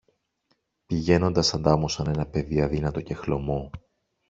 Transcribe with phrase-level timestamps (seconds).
[0.85, 3.71] Πηγαίνοντας αντάμωσαν ένα παιδί αδύνατο και χλωμό